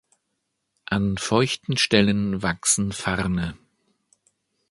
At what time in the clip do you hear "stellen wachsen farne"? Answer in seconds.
1.77-3.55